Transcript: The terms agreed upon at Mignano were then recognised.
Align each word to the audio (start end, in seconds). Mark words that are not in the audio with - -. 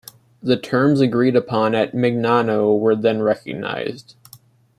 The 0.41 0.57
terms 0.57 0.99
agreed 0.99 1.35
upon 1.35 1.75
at 1.75 1.93
Mignano 1.93 2.75
were 2.75 2.95
then 2.95 3.21
recognised. 3.21 4.15